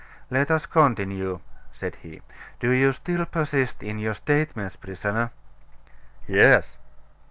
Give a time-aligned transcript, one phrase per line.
[0.31, 1.41] "Let us continue,"
[1.71, 2.23] said he.
[2.59, 5.29] "Do you still persist in your statements, prisoner?"
[6.27, 6.75] "Yes."